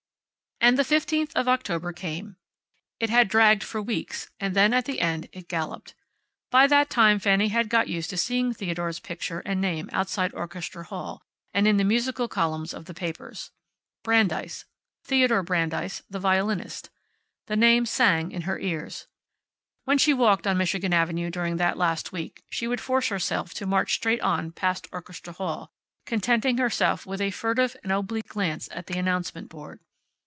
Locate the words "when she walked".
19.85-20.45